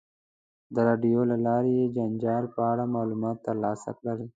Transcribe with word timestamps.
د 0.73 0.75
راډیو 0.87 1.19
له 1.31 1.37
لارې 1.45 1.71
یې 1.79 1.85
د 1.89 1.93
جنجال 1.97 2.43
په 2.55 2.61
اړه 2.71 2.85
معلومات 2.95 3.37
ترلاسه 3.47 3.89
کړل. 3.97 4.19